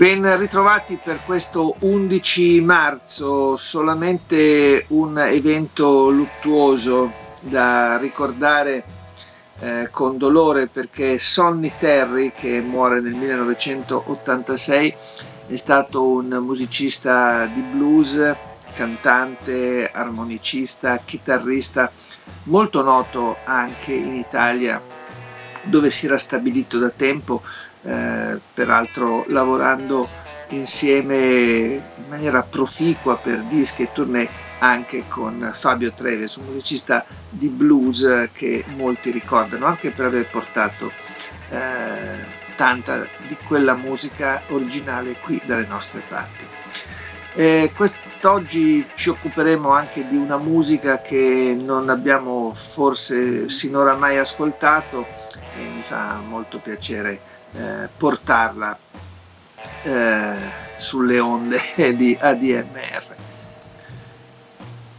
Ben 0.00 0.38
ritrovati 0.38 0.96
per 0.96 1.20
questo 1.26 1.76
11 1.80 2.62
marzo, 2.62 3.58
solamente 3.58 4.86
un 4.88 5.18
evento 5.18 6.08
luttuoso 6.08 7.12
da 7.40 7.98
ricordare 7.98 8.82
eh, 9.58 9.88
con 9.90 10.16
dolore 10.16 10.68
perché 10.68 11.18
Sonny 11.18 11.70
Terry, 11.78 12.32
che 12.32 12.62
muore 12.62 13.02
nel 13.02 13.12
1986, 13.12 14.94
è 15.48 15.56
stato 15.56 16.02
un 16.02 16.28
musicista 16.40 17.44
di 17.44 17.60
blues, 17.60 18.34
cantante, 18.72 19.90
armonicista, 19.92 20.96
chitarrista, 21.04 21.92
molto 22.44 22.82
noto 22.82 23.36
anche 23.44 23.92
in 23.92 24.14
Italia 24.14 24.80
dove 25.62 25.90
si 25.90 26.06
era 26.06 26.16
stabilito 26.16 26.78
da 26.78 26.88
tempo 26.88 27.42
eh, 27.82 28.38
peraltro 28.54 29.24
lavorando 29.28 30.08
insieme 30.48 31.80
in 31.94 32.04
maniera 32.08 32.42
proficua 32.42 33.16
per 33.16 33.40
dischi 33.42 33.82
e 33.82 33.92
tournée 33.92 34.28
anche 34.58 35.04
con 35.08 35.50
Fabio 35.54 35.92
Treves, 35.92 36.36
un 36.36 36.46
musicista 36.46 37.04
di 37.28 37.48
blues 37.48 38.28
che 38.32 38.64
molti 38.76 39.10
ricordano, 39.10 39.66
anche 39.66 39.90
per 39.90 40.06
aver 40.06 40.26
portato 40.26 40.92
eh, 41.48 42.38
tanta 42.56 43.06
di 43.26 43.36
quella 43.46 43.74
musica 43.74 44.42
originale 44.48 45.16
qui 45.20 45.40
dalle 45.44 45.66
nostre 45.66 46.02
parti. 46.06 46.44
Eh, 47.34 47.72
quest'oggi 48.20 48.86
ci 48.96 49.08
occuperemo 49.08 49.70
anche 49.70 50.06
di 50.06 50.14
una 50.14 50.36
musica 50.36 51.00
che 51.00 51.56
non 51.58 51.88
abbiamo 51.88 52.52
forse 52.54 53.48
sinora 53.48 53.96
mai 53.96 54.18
ascoltato 54.18 55.06
e 55.58 55.66
mi 55.66 55.80
fa 55.80 56.20
molto 56.28 56.58
piacere 56.58 57.18
eh, 57.54 57.88
portarla 57.96 58.78
eh, 59.84 60.36
sulle 60.76 61.18
onde 61.18 61.58
di 61.96 62.14
ADMR. 62.20 63.04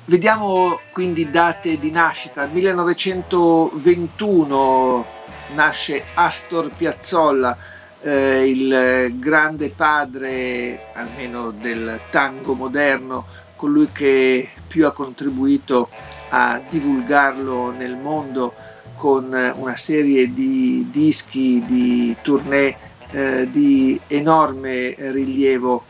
Vediamo 0.06 0.80
quindi 0.92 1.30
date 1.30 1.78
di 1.78 1.92
nascita. 1.92 2.48
1921 2.48 5.06
nasce 5.54 6.06
Astor 6.16 6.72
Piazzolla, 6.76 7.56
eh, 8.02 8.50
il 8.50 9.20
grande 9.20 9.70
padre, 9.70 10.88
almeno 10.94 11.52
del 11.52 12.00
tango 12.10 12.54
moderno, 12.54 13.26
colui 13.56 13.90
che 13.92 14.50
più 14.68 14.86
ha 14.86 14.92
contribuito 14.92 15.90
a 16.30 16.62
divulgarlo 16.68 17.72
nel 17.72 17.96
mondo 17.96 18.54
con 18.96 19.26
una 19.56 19.76
serie 19.76 20.34
di 20.34 20.88
dischi, 20.92 21.64
di 21.66 22.16
tournée 22.22 22.76
eh, 23.12 23.50
di 23.52 24.00
enorme 24.08 24.96
rilievo 24.98 25.84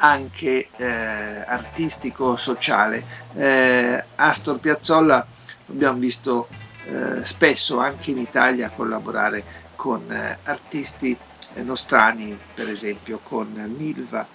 anche 0.00 0.68
eh, 0.76 0.84
artistico, 0.86 2.36
sociale. 2.36 3.04
Eh, 3.34 4.04
Astor 4.16 4.58
Piazzolla 4.58 5.26
abbiamo 5.68 5.98
visto 5.98 6.48
eh, 6.84 7.24
spesso 7.24 7.78
anche 7.78 8.10
in 8.10 8.18
Italia 8.18 8.70
collaborare 8.74 9.42
con 9.76 10.10
eh, 10.10 10.38
artisti 10.44 11.16
nostrani, 11.56 12.38
per 12.54 12.68
esempio 12.68 13.20
con 13.22 13.52
Milva. 13.76 14.26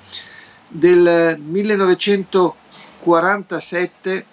Del 0.68 1.40
1947 1.40 4.26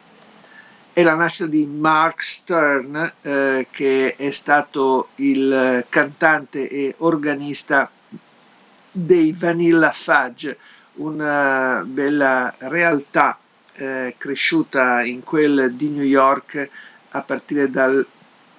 è 0.93 1.03
la 1.03 1.15
nascita 1.15 1.49
di 1.49 1.65
Mark 1.67 2.23
Stern, 2.23 3.13
eh, 3.23 3.67
che 3.71 4.15
è 4.17 4.31
stato 4.31 5.09
il 5.17 5.85
cantante 5.89 6.69
e 6.69 6.95
organista 6.99 7.91
dei 8.91 9.33
Vanilla 9.33 9.91
Fudge, 9.91 10.59
una 10.95 11.83
bella 11.87 12.55
realtà 12.59 13.39
eh, 13.75 14.15
cresciuta 14.19 15.03
in 15.03 15.23
quel 15.23 15.73
di 15.73 15.89
New 15.89 16.05
York 16.05 16.69
a 17.11 17.23
partire 17.23 17.71
dal 17.71 18.05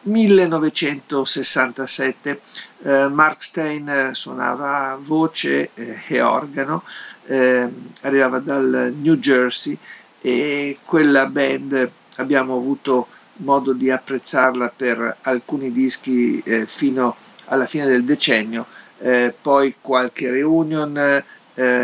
1967. 0.03 2.39
Eh, 2.83 3.07
Mark 3.09 3.43
Stein 3.43 4.11
suonava 4.13 4.97
voce 5.01 5.71
eh, 5.73 5.99
e 6.07 6.21
organo, 6.21 6.83
eh, 7.25 7.67
arrivava 8.01 8.39
dal 8.39 8.93
New 8.97 9.15
Jersey 9.15 9.77
e 10.21 10.77
quella 10.85 11.25
band 11.27 11.91
abbiamo 12.15 12.55
avuto 12.55 13.07
modo 13.37 13.73
di 13.73 13.89
apprezzarla 13.89 14.73
per 14.75 15.17
alcuni 15.21 15.71
dischi 15.71 16.41
eh, 16.45 16.65
fino 16.65 17.15
alla 17.45 17.65
fine 17.65 17.85
del 17.87 18.03
decennio, 18.03 18.65
eh, 18.99 19.33
poi 19.39 19.75
qualche 19.81 20.29
reunion 20.29 20.97
eh, 20.97 21.23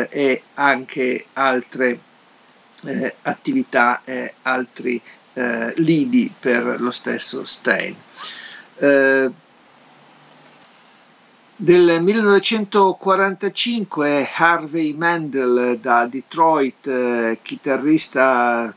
e 0.09 0.41
anche 0.55 1.25
altre 1.33 1.99
eh, 2.85 3.15
attività 3.23 4.01
altri 4.43 5.01
eh, 5.39 5.73
lidi 5.77 6.31
per 6.37 6.75
lo 6.81 6.91
stesso 6.91 7.45
Stein. 7.45 7.95
Eh, 8.75 9.31
del 11.55 12.01
1945 12.01 14.29
Harvey 14.35 14.93
Mandel 14.93 15.79
da 15.81 16.05
Detroit, 16.05 17.39
chitarrista 17.41 18.73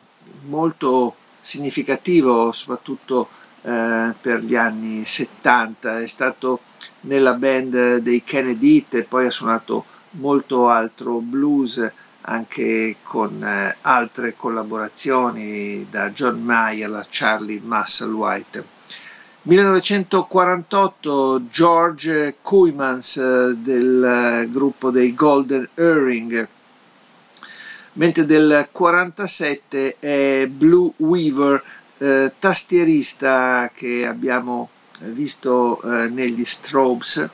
molto 0.47 1.15
significativo 1.41 2.53
soprattutto 2.53 3.29
eh, 3.63 4.15
per 4.21 4.43
gli 4.45 4.55
anni 4.57 5.05
70, 5.05 6.01
è 6.01 6.07
stato 6.07 6.61
nella 7.03 7.35
band 7.35 7.97
dei 7.99 8.23
Kennedy 8.23 8.87
e 8.89 9.03
poi 9.03 9.27
ha 9.27 9.31
suonato 9.31 9.85
molto 10.13 10.69
altro 10.69 11.19
blues 11.19 11.91
anche 12.23 12.97
con 13.03 13.43
eh, 13.43 13.77
altre 13.83 14.35
collaborazioni 14.37 15.87
da 15.91 16.11
John 16.11 16.43
Mayer 16.43 16.93
a 16.93 17.07
Charlie 17.09 17.61
Musselwhite. 17.63 18.65
1948 19.43 21.49
George 21.51 22.37
Kuymans 22.43 23.17
eh, 23.17 23.55
del 23.57 24.05
eh, 24.05 24.49
gruppo 24.51 24.91
dei 24.91 25.15
Golden 25.15 25.69
Earring 25.75 26.49
mentre 27.95 28.25
del 28.25 28.69
47 28.71 29.97
è 29.99 30.47
Blue 30.49 30.93
Weaver, 30.97 31.63
eh, 31.99 32.33
tastierista 32.39 33.71
che 33.75 34.07
abbiamo 34.07 34.71
visto 35.01 35.81
eh, 35.83 36.09
negli 36.09 36.45
Strobes, 36.45 37.29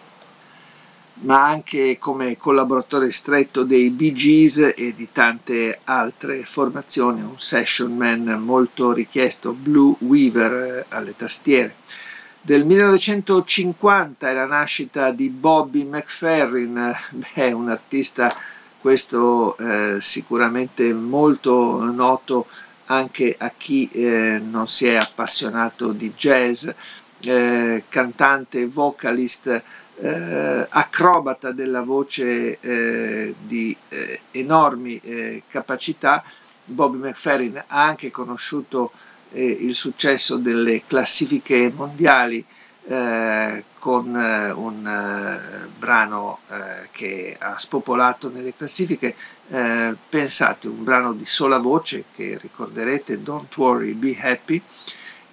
ma 1.21 1.47
anche 1.47 1.99
come 1.99 2.37
collaboratore 2.37 3.11
stretto 3.11 3.65
dei 3.65 3.91
Bee 3.91 4.13
Gees 4.13 4.75
e 4.77 4.95
di 4.95 5.09
tante 5.13 5.81
altre 5.85 6.43
formazioni, 6.45 7.21
un 7.23 7.39
session 7.39 7.97
man 7.97 8.25
molto 8.43 8.93
richiesto, 8.93 9.53
Blue 9.53 9.97
Weaver 10.01 10.53
eh, 10.53 10.85
alle 10.91 11.17
tastiere. 11.17 11.75
Del 12.41 12.65
1950 12.65 14.31
è 14.31 14.35
la 14.35 14.47
nascita 14.47 15.11
di 15.11 15.29
Bobby 15.29 15.85
McFerrin, 15.85 16.95
beh, 17.35 17.53
un 17.53 17.69
artista 17.69 18.35
questo 18.81 19.57
eh, 19.59 20.01
sicuramente 20.01 20.93
molto 20.95 21.85
noto 21.91 22.47
anche 22.87 23.35
a 23.37 23.53
chi 23.57 23.89
eh, 23.93 24.41
non 24.43 24.67
si 24.69 24.87
è 24.87 24.95
appassionato 24.95 25.93
di 25.93 26.13
jazz, 26.17 26.69
eh, 27.21 27.85
cantante, 27.89 28.67
vocalist, 28.67 29.63
eh, 30.01 30.67
acrobata 30.69 31.53
della 31.53 31.83
voce 31.83 32.59
eh, 32.61 33.35
di 33.41 33.77
eh, 33.89 34.21
enormi 34.33 35.43
capacità. 35.49 36.23
Bobby 36.65 36.99
McFerrin 36.99 37.65
ha 37.67 37.85
anche 37.85 38.11
conosciuto 38.11 38.93
il 39.33 39.75
successo 39.75 40.37
delle 40.37 40.83
classifiche 40.87 41.71
mondiali 41.75 42.45
eh, 42.89 43.65
con 43.79 44.17
eh, 44.17 44.51
un 44.51 44.87
eh, 44.87 45.69
brano 45.79 46.39
eh, 46.49 46.89
che 46.91 47.37
ha 47.39 47.59
spopolato 47.59 48.31
nelle 48.31 48.55
classifiche. 48.57 49.15
Eh, 49.51 49.95
pensate, 50.09 50.69
un 50.69 50.85
brano 50.85 51.13
di 51.13 51.27
sola 51.27 51.59
voce 51.59 52.05
che 52.15 52.39
ricorderete, 52.41 53.23
Don't 53.23 53.55
Worry, 53.57 53.93
Be 53.93 54.17
Happy, 54.19 54.61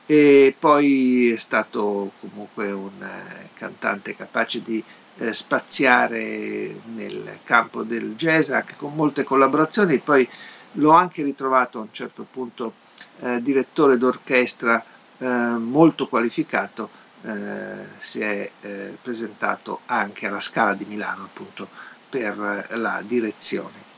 e 0.05 0.55
poi 0.57 1.31
è 1.31 1.37
stato 1.37 2.11
comunque 2.19 2.71
un 2.71 3.01
eh, 3.01 3.49
cantante 3.53 4.15
capace 4.15 4.61
di 4.61 4.83
eh, 5.17 5.33
spaziare 5.33 6.79
nel 6.93 7.39
campo 7.43 7.83
del 7.83 8.15
jazz 8.15 8.49
anche 8.49 8.75
con 8.75 8.93
molte 8.93 9.23
collaborazioni, 9.23 9.97
poi 9.99 10.27
l'ho 10.73 10.91
anche 10.91 11.23
ritrovato 11.23 11.79
a 11.79 11.81
un 11.81 11.91
certo 11.91 12.25
punto 12.29 12.73
eh, 13.19 13.41
direttore 13.41 13.97
d'orchestra 13.97 14.83
eh, 15.17 15.25
molto 15.27 16.07
qualificato, 16.07 16.89
eh, 17.23 17.85
si 17.97 18.19
è 18.19 18.49
eh, 18.61 18.97
presentato 19.01 19.81
anche 19.85 20.27
alla 20.27 20.39
Scala 20.39 20.73
di 20.73 20.85
Milano 20.85 21.23
appunto 21.23 21.67
per 22.09 22.67
la 22.71 23.01
direzione. 23.05 23.94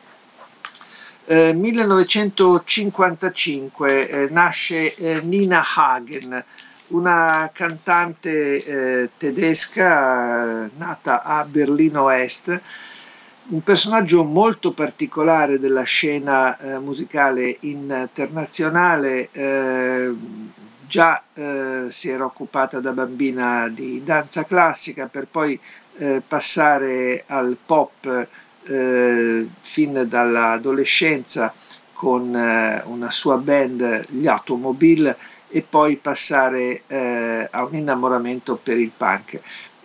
1955 1.27 4.09
eh, 4.09 4.27
nasce 4.29 4.95
eh, 4.95 5.19
Nina 5.21 5.61
Hagen, 5.75 6.41
una 6.87 7.49
cantante 7.53 8.63
eh, 8.63 9.09
tedesca 9.17 10.69
nata 10.77 11.23
a 11.23 11.43
Berlino 11.43 12.09
Est, 12.09 12.61
un 13.49 13.61
personaggio 13.61 14.23
molto 14.23 14.71
particolare 14.71 15.59
della 15.59 15.83
scena 15.83 16.57
eh, 16.57 16.79
musicale 16.79 17.57
internazionale, 17.61 19.27
eh, 19.33 20.13
già 20.87 21.21
eh, 21.33 21.87
si 21.89 22.09
era 22.09 22.23
occupata 22.23 22.79
da 22.79 22.91
bambina 22.91 23.67
di 23.67 24.01
danza 24.03 24.45
classica 24.45 25.07
per 25.07 25.27
poi 25.29 25.59
eh, 25.97 26.21
passare 26.25 27.23
al 27.27 27.57
pop 27.65 28.27
eh, 28.67 29.47
fin 29.61 30.05
dall'adolescenza 30.07 31.53
con 31.93 32.35
eh, 32.35 32.83
una 32.85 33.09
sua 33.09 33.37
band, 33.37 34.05
gli 34.09 34.27
Automobile, 34.27 35.17
e 35.49 35.65
poi 35.67 35.95
passare 35.95 36.83
eh, 36.87 37.47
a 37.49 37.63
un 37.63 37.75
innamoramento 37.75 38.59
per 38.61 38.77
il 38.77 38.91
punk. 38.95 39.39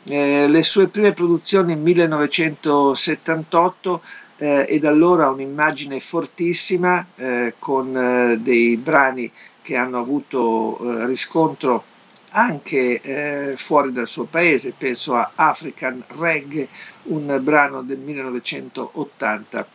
Eh, 0.05 0.47
le 0.49 0.63
sue 0.63 0.89
prime 0.89 1.13
produzioni 1.13 1.75
nel 1.75 1.83
1978 1.83 4.03
eh, 4.39 4.67
e 4.69 4.79
da 4.81 4.89
allora 4.89 5.31
un'immagine 5.31 6.01
fortissima 6.01 7.07
eh, 7.15 7.55
con 7.59 8.39
dei 8.43 8.77
brani 8.77 9.31
che 9.63 9.77
hanno 9.77 10.01
avuto 10.01 11.07
riscontro 11.07 11.85
anche 12.31 13.55
fuori 13.57 13.93
dal 13.93 14.09
suo 14.09 14.25
paese, 14.25 14.75
penso 14.77 15.15
a 15.15 15.31
African 15.37 16.03
Reggae, 16.19 16.67
un 17.05 17.39
brano 17.43 17.83
del 17.83 17.99
1980 17.99 19.67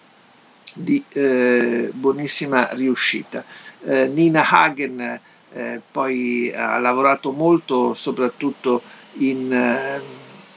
di 0.76 1.04
eh, 1.10 1.90
buonissima 1.94 2.70
riuscita. 2.72 3.44
Eh, 3.84 4.08
Nina 4.08 4.48
Hagen 4.50 5.20
eh, 5.54 5.82
poi 5.92 6.52
ha 6.54 6.78
lavorato 6.80 7.32
molto 7.32 7.94
soprattutto 7.94 8.82
in, 9.14 9.52
eh, 9.52 10.02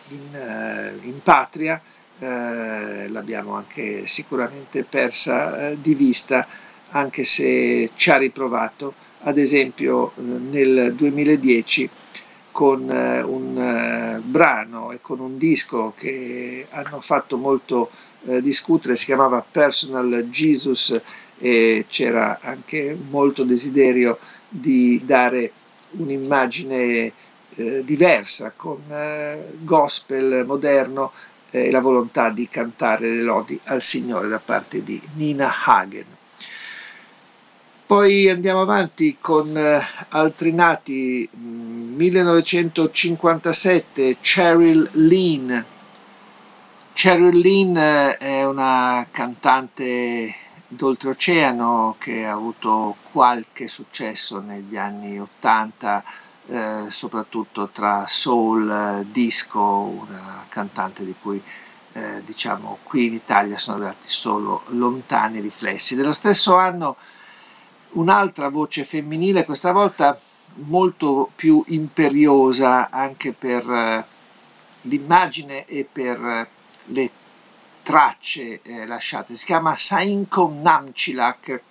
in, 0.08 0.34
eh, 0.34 0.98
in 1.06 1.22
patria, 1.22 1.80
l'abbiamo 2.22 3.54
anche 3.54 4.06
sicuramente 4.06 4.84
persa 4.84 5.74
di 5.74 5.94
vista, 5.94 6.46
anche 6.90 7.24
se 7.24 7.92
ci 7.94 8.10
ha 8.10 8.18
riprovato 8.18 8.92
ad 9.22 9.38
esempio 9.38 10.12
eh, 10.16 10.20
nel 10.20 10.94
2010 10.94 11.88
con 12.60 12.90
eh, 12.90 13.22
un 13.22 13.56
eh, 13.56 14.20
brano 14.22 14.92
e 14.92 15.00
con 15.00 15.18
un 15.18 15.38
disco 15.38 15.94
che 15.96 16.66
hanno 16.68 17.00
fatto 17.00 17.38
molto 17.38 17.90
discutere, 18.22 18.96
si 18.96 19.06
chiamava 19.06 19.42
Personal 19.50 20.26
Jesus 20.28 21.00
e 21.38 21.86
c'era 21.88 22.38
anche 22.42 22.94
molto 23.08 23.44
desiderio 23.44 24.18
di 24.46 25.00
dare 25.02 25.52
un'immagine 25.92 27.10
diversa 27.82 28.52
con 28.54 28.82
gospel 29.60 30.44
moderno 30.44 31.12
e 31.48 31.70
la 31.70 31.80
volontà 31.80 32.28
di 32.28 32.46
cantare 32.46 33.08
le 33.08 33.22
lodi 33.22 33.58
al 33.64 33.82
Signore 33.82 34.28
da 34.28 34.38
parte 34.38 34.84
di 34.84 35.00
Nina 35.14 35.50
Hagen. 35.64 36.19
Poi 37.90 38.28
andiamo 38.28 38.60
avanti 38.60 39.16
con 39.20 39.56
eh, 39.56 39.82
altri 40.10 40.52
nati, 40.52 41.28
1957 41.32 44.18
Cheryl 44.20 44.90
Lean. 44.92 45.64
Cheryl 46.92 47.36
Lean 47.36 47.76
eh, 47.76 48.16
è 48.16 48.46
una 48.46 49.04
cantante 49.10 50.32
d'oltreoceano 50.68 51.96
che 51.98 52.24
ha 52.24 52.30
avuto 52.30 52.94
qualche 53.10 53.66
successo 53.66 54.38
negli 54.38 54.76
anni 54.76 55.18
80, 55.18 56.04
eh, 56.46 56.84
soprattutto 56.90 57.70
tra 57.72 58.04
soul, 58.06 59.04
disco, 59.10 59.60
una 59.60 60.44
cantante 60.48 61.04
di 61.04 61.16
cui 61.20 61.42
eh, 61.94 62.22
diciamo 62.24 62.78
qui 62.84 63.06
in 63.06 63.14
Italia 63.14 63.58
sono 63.58 63.78
arrivati 63.78 64.06
solo 64.06 64.62
lontani 64.68 65.40
riflessi. 65.40 65.96
Dello 65.96 66.12
stesso 66.12 66.54
anno 66.54 66.96
un'altra 67.92 68.48
voce 68.48 68.84
femminile, 68.84 69.44
questa 69.44 69.72
volta 69.72 70.18
molto 70.54 71.30
più 71.34 71.62
imperiosa 71.68 72.90
anche 72.90 73.32
per 73.32 73.68
eh, 73.68 74.04
l'immagine 74.82 75.64
e 75.66 75.86
per 75.90 76.24
eh, 76.24 76.48
le 76.86 77.10
tracce 77.82 78.60
eh, 78.62 78.86
lasciate. 78.86 79.36
Si 79.36 79.46
chiama 79.46 79.76
Sainko 79.76 80.52
Namchilak, 80.60 81.62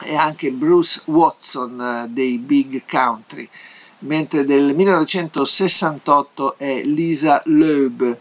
e 0.02 0.16
anche 0.16 0.52
Bruce 0.52 1.04
Watson 1.06 1.80
eh, 1.80 2.08
dei 2.10 2.38
Big 2.38 2.84
Country, 2.90 3.48
mentre 4.00 4.46
del 4.46 4.76
1968 4.76 6.58
è 6.58 6.82
Lisa 6.84 7.42
Loeb. 7.46 8.18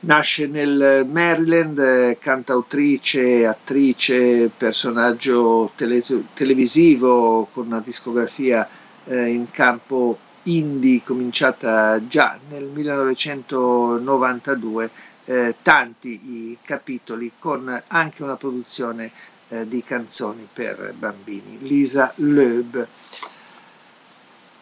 Nasce 0.00 0.48
nel 0.48 1.06
Maryland, 1.08 1.78
eh, 1.78 2.18
cantautrice, 2.20 3.46
attrice, 3.46 4.50
personaggio 4.56 5.70
tele- 5.76 6.02
televisivo 6.34 7.46
con 7.52 7.66
una 7.66 7.78
discografia 7.80 8.68
eh, 9.04 9.26
in 9.28 9.48
campo 9.52 10.18
indie 10.44 11.02
cominciata 11.04 12.04
già 12.08 12.36
nel 12.48 12.64
1992, 12.64 14.90
eh, 15.24 15.54
tanti 15.62 16.48
i 16.50 16.58
capitoli 16.62 17.30
con 17.38 17.80
anche 17.86 18.24
una 18.24 18.34
produzione 18.36 19.12
eh, 19.52 19.68
di 19.68 19.84
canzoni 19.84 20.48
per 20.50 20.94
bambini, 20.96 21.58
Lisa 21.60 22.10
Loeb. 22.16 22.88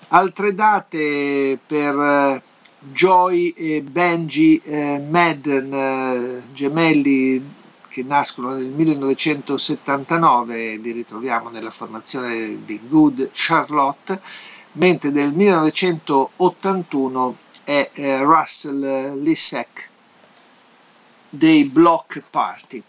Altre 0.08 0.52
date 0.52 1.56
per 1.64 1.96
eh, 1.96 2.42
Joy 2.80 3.50
e 3.50 3.82
Benji 3.82 4.60
eh, 4.64 4.98
Madden, 4.98 6.42
gemelli 6.52 7.58
che 7.86 8.02
nascono 8.02 8.54
nel 8.54 8.66
1979, 8.66 10.76
li 10.78 10.90
ritroviamo 10.90 11.50
nella 11.50 11.70
formazione 11.70 12.64
di 12.64 12.80
Good 12.88 13.30
Charlotte, 13.32 14.20
mentre 14.72 15.10
nel 15.10 15.32
1981 15.32 17.36
è 17.62 17.88
Russell 18.22 19.20
Lissek 19.20 19.88
dei 21.28 21.62
Block 21.64 22.24
Party. 22.28 22.82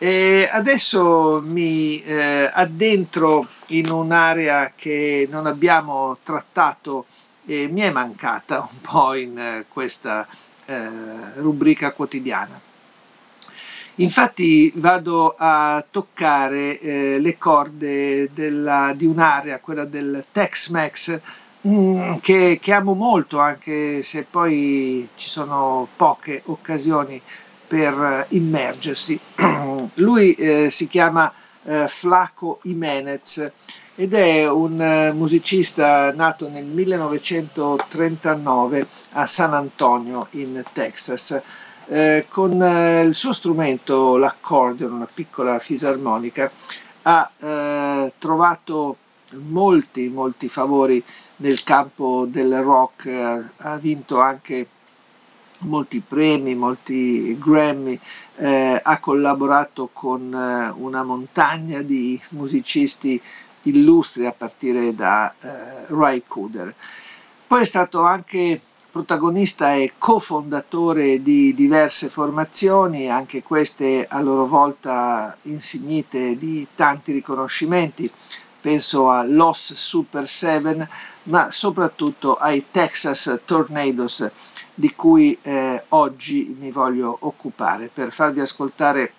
E 0.00 0.48
adesso 0.50 1.42
mi 1.44 2.00
eh, 2.04 2.48
addentro 2.52 3.44
in 3.68 3.90
un'area 3.90 4.72
che 4.76 5.26
non 5.28 5.46
abbiamo 5.46 6.18
trattato 6.22 7.06
e 7.44 7.66
mi 7.66 7.80
è 7.80 7.90
mancata 7.90 8.60
un 8.60 8.80
po' 8.80 9.14
in 9.14 9.36
eh, 9.36 9.64
questa 9.68 10.24
eh, 10.66 10.88
rubrica 11.36 11.90
quotidiana. 11.90 12.60
Infatti 13.96 14.70
vado 14.76 15.34
a 15.36 15.84
toccare 15.90 16.78
eh, 16.78 17.18
le 17.18 17.36
corde 17.36 18.30
della, 18.32 18.92
di 18.94 19.04
un'area, 19.06 19.58
quella 19.58 19.84
del 19.84 20.24
Tex-Mex, 20.30 21.20
mm, 21.66 22.14
che, 22.20 22.60
che, 22.62 22.72
amo 22.72 22.94
molto, 22.94 23.40
anche 23.40 24.04
se 24.04 24.22
poi 24.22 25.08
ci 25.16 25.28
sono 25.28 25.88
poche 25.96 26.42
occasioni 26.44 27.20
per 27.68 28.26
immergersi. 28.30 29.20
Lui 29.94 30.32
eh, 30.34 30.68
si 30.70 30.88
chiama 30.88 31.32
eh, 31.64 31.86
Flaco 31.86 32.58
Jimenez 32.62 33.50
ed 33.94 34.14
è 34.14 34.48
un 34.48 34.80
eh, 34.80 35.12
musicista 35.12 36.10
nato 36.12 36.48
nel 36.48 36.64
1939 36.64 38.86
a 39.12 39.26
San 39.26 39.52
Antonio 39.54 40.26
in 40.30 40.64
Texas. 40.72 41.40
Eh, 41.88 42.26
con 42.28 42.60
eh, 42.62 43.02
il 43.02 43.14
suo 43.14 43.32
strumento, 43.32 44.16
l'accordion, 44.16 44.92
una 44.92 45.08
piccola 45.12 45.58
fisarmonica, 45.58 46.50
ha 47.02 47.30
eh, 47.38 48.12
trovato 48.18 48.96
molti, 49.32 50.08
molti 50.08 50.48
favori 50.48 51.02
nel 51.36 51.62
campo 51.64 52.26
del 52.28 52.60
rock, 52.62 53.06
ha 53.56 53.76
vinto 53.78 54.20
anche 54.20 54.66
molti 55.58 56.00
premi, 56.00 56.54
molti 56.54 57.36
Grammy, 57.38 57.98
eh, 58.36 58.80
ha 58.82 58.98
collaborato 58.98 59.90
con 59.92 60.32
eh, 60.32 60.72
una 60.76 61.02
montagna 61.02 61.82
di 61.82 62.20
musicisti 62.30 63.20
illustri 63.62 64.26
a 64.26 64.32
partire 64.32 64.94
da 64.94 65.32
eh, 65.40 65.86
Ray 65.88 66.22
Cooder. 66.26 66.74
Poi 67.46 67.62
è 67.62 67.64
stato 67.64 68.02
anche 68.02 68.60
protagonista 68.90 69.74
e 69.74 69.92
cofondatore 69.98 71.22
di 71.22 71.54
diverse 71.54 72.08
formazioni, 72.08 73.10
anche 73.10 73.42
queste 73.42 74.06
a 74.08 74.20
loro 74.20 74.46
volta 74.46 75.36
insignite 75.42 76.36
di 76.36 76.66
tanti 76.74 77.12
riconoscimenti, 77.12 78.10
penso 78.60 79.10
a 79.10 79.24
Los 79.24 79.74
Super 79.74 80.28
7, 80.28 80.88
ma 81.24 81.50
soprattutto 81.50 82.36
ai 82.36 82.66
Texas 82.70 83.40
Tornadoes 83.44 84.30
di 84.74 84.94
cui 84.94 85.36
eh, 85.42 85.82
oggi 85.88 86.56
mi 86.58 86.70
voglio 86.70 87.16
occupare 87.20 87.90
per 87.92 88.12
farvi 88.12 88.40
ascoltare 88.40 89.12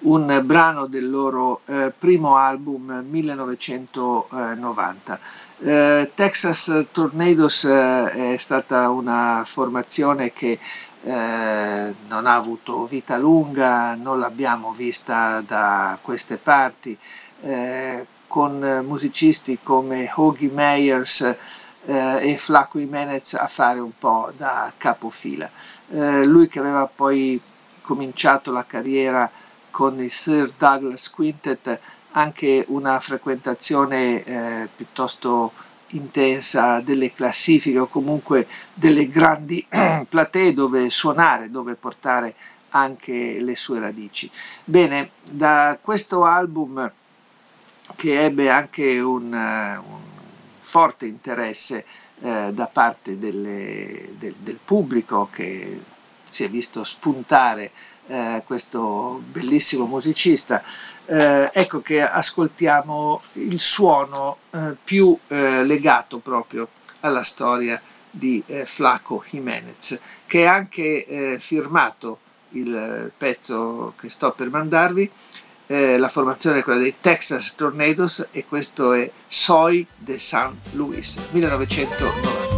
un 0.00 0.40
brano 0.44 0.86
del 0.86 1.10
loro 1.10 1.60
eh, 1.66 1.92
primo 1.96 2.36
album 2.36 3.04
1990. 3.08 5.20
Eh, 5.58 6.10
Texas 6.14 6.86
Tornadoes 6.90 7.64
eh, 7.64 8.34
è 8.34 8.36
stata 8.38 8.88
una 8.88 9.42
formazione 9.44 10.32
che 10.32 10.58
eh, 11.02 11.94
non 12.08 12.26
ha 12.26 12.34
avuto 12.34 12.86
vita 12.86 13.18
lunga, 13.18 13.94
non 13.94 14.18
l'abbiamo 14.18 14.72
vista 14.72 15.42
da 15.46 15.98
queste 16.00 16.36
parti, 16.36 16.96
eh, 17.42 18.06
con 18.30 18.84
musicisti 18.86 19.58
come 19.60 20.08
Hoagie 20.14 20.52
Meyers 20.52 21.20
eh, 21.84 22.30
e 22.30 22.38
Flaco 22.38 22.78
Jimenez 22.78 23.34
a 23.34 23.48
fare 23.48 23.80
un 23.80 23.90
po' 23.98 24.32
da 24.36 24.72
capofila. 24.76 25.50
lui 25.88 26.46
che 26.46 26.60
aveva 26.60 26.86
poi 26.86 27.40
cominciato 27.80 28.52
la 28.52 28.64
carriera 28.64 29.28
con 29.70 30.00
il 30.00 30.12
Sir 30.12 30.52
Douglas 30.56 31.10
Quintet 31.10 31.80
anche 32.12 32.64
una 32.68 33.00
frequentazione 33.00 34.22
eh, 34.22 34.68
piuttosto 34.76 35.52
intensa 35.88 36.80
delle 36.80 37.12
classifiche 37.12 37.80
o 37.80 37.88
comunque 37.88 38.46
delle 38.74 39.08
grandi 39.08 39.66
platee 40.08 40.54
dove 40.54 40.88
suonare, 40.88 41.50
dove 41.50 41.74
portare 41.74 42.34
anche 42.70 43.40
le 43.40 43.56
sue 43.56 43.80
radici. 43.80 44.30
Bene, 44.64 45.10
da 45.24 45.76
questo 45.82 46.24
album 46.24 46.92
che 47.96 48.24
ebbe 48.24 48.50
anche 48.50 49.00
un, 49.00 49.32
un 49.32 50.00
forte 50.60 51.06
interesse 51.06 51.84
eh, 52.20 52.50
da 52.52 52.66
parte 52.66 53.18
delle, 53.18 54.10
del, 54.18 54.34
del 54.38 54.58
pubblico 54.62 55.28
che 55.32 55.80
si 56.28 56.44
è 56.44 56.50
visto 56.50 56.84
spuntare 56.84 57.70
eh, 58.06 58.42
questo 58.46 59.20
bellissimo 59.24 59.86
musicista, 59.86 60.62
eh, 61.06 61.50
ecco 61.52 61.80
che 61.80 62.02
ascoltiamo 62.02 63.22
il 63.34 63.58
suono 63.60 64.38
eh, 64.50 64.76
più 64.82 65.16
eh, 65.28 65.64
legato 65.64 66.18
proprio 66.18 66.68
alla 67.00 67.22
storia 67.24 67.80
di 68.10 68.42
eh, 68.46 68.66
Flaco 68.66 69.24
Jimenez, 69.28 69.98
che 70.26 70.42
è 70.42 70.46
anche 70.46 71.04
eh, 71.06 71.38
firmato 71.38 72.18
il 72.50 73.12
pezzo 73.16 73.94
che 73.98 74.08
sto 74.08 74.32
per 74.32 74.50
mandarvi. 74.50 75.10
La 75.70 76.08
formazione 76.08 76.58
è 76.58 76.62
quella 76.64 76.80
dei 76.80 76.96
Texas 77.00 77.54
Tornadoes 77.54 78.28
e 78.32 78.44
questo 78.44 78.92
è 78.92 79.08
Soy 79.28 79.86
de 79.96 80.18
San 80.18 80.58
Luis 80.72 81.20
1990. 81.30 82.49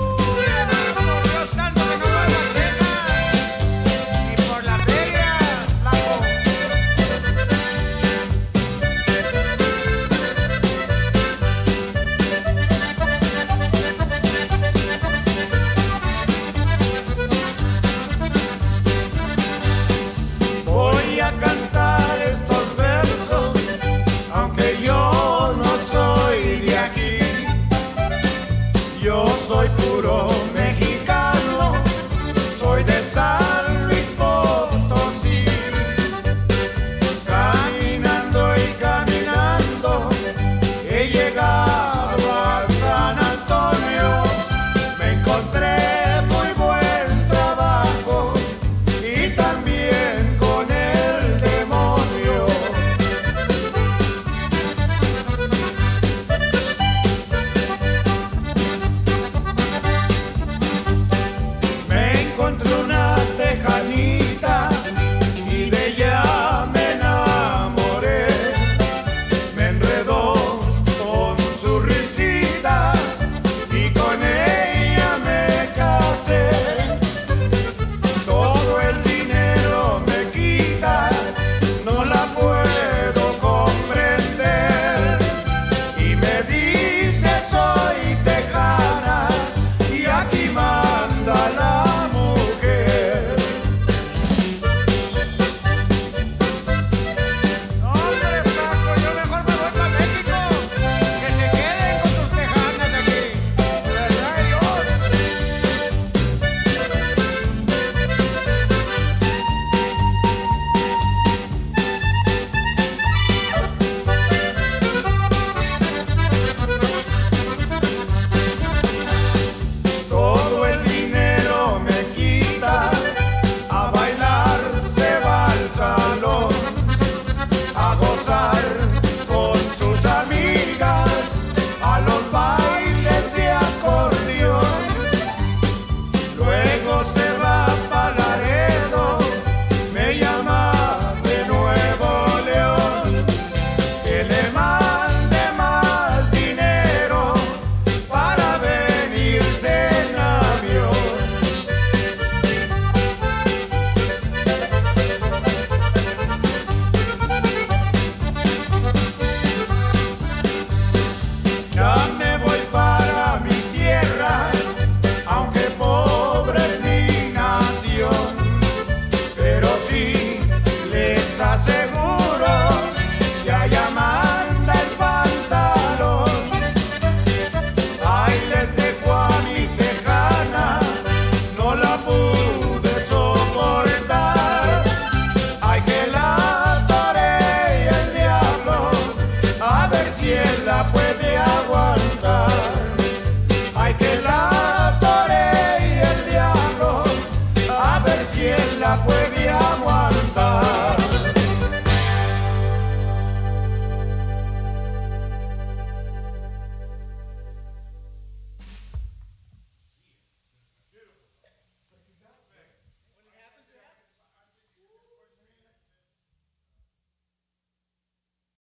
아, 128.43 128.82